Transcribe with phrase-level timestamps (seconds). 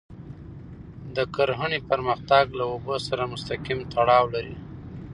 [1.15, 4.55] د کرهڼې پرمختګ له اوبو سره مستقیم تړاو لري.